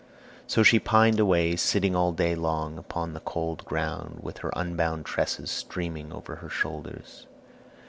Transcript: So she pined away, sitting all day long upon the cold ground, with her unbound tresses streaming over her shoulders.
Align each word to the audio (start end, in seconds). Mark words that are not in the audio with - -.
So 0.47 0.63
she 0.63 0.79
pined 0.79 1.19
away, 1.19 1.55
sitting 1.55 1.95
all 1.95 2.11
day 2.11 2.33
long 2.33 2.79
upon 2.79 3.13
the 3.13 3.19
cold 3.19 3.63
ground, 3.65 4.17
with 4.23 4.39
her 4.39 4.49
unbound 4.55 5.05
tresses 5.05 5.51
streaming 5.51 6.11
over 6.11 6.37
her 6.37 6.49
shoulders. 6.49 7.27